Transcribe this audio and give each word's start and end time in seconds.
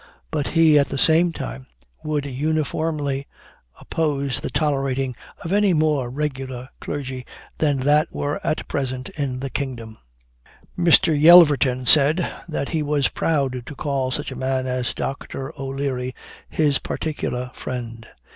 But 0.31 0.47
he, 0.57 0.79
at 0.79 0.89
the 0.89 0.97
same 0.97 1.31
time, 1.31 1.67
would 2.03 2.25
uniformly 2.25 3.27
oppose 3.79 4.39
the 4.39 4.49
tolerating 4.49 5.15
any 5.47 5.73
more 5.73 6.09
regular 6.09 6.69
clergy 6.79 7.23
than 7.59 7.81
what 7.81 8.11
were 8.11 8.41
at 8.43 8.67
present 8.67 9.09
in 9.09 9.41
the 9.41 9.51
kingdom. 9.51 9.99
"Mr. 10.75 11.15
Yelverton 11.15 11.85
said, 11.85 12.27
that 12.49 12.69
he 12.69 12.81
was 12.81 13.09
proud 13.09 13.63
to 13.63 13.75
call 13.75 14.09
such 14.09 14.31
a 14.31 14.35
man 14.35 14.65
as 14.65 14.95
Dr. 14.95 15.53
O'Leary 15.55 16.15
his 16.49 16.79
particular 16.79 17.51
friend. 17.53 18.07